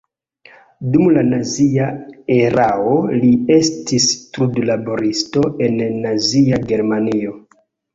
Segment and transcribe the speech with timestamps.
[0.95, 1.91] Dum la nazia
[2.39, 7.43] erao li estis trudlaboristo en Nazia Germanio.